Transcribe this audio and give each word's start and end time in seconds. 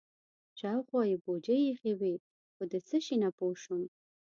شاوخوا 0.59 1.01
یې 1.09 1.17
بوجۍ 1.23 1.59
ایښې 1.67 1.93
وې 1.99 2.13
خو 2.53 2.63
د 2.71 2.73
څه 2.87 2.97
شي 3.05 3.15
نه 3.23 3.29
پوه 3.37 3.55
شوم. 3.63 3.81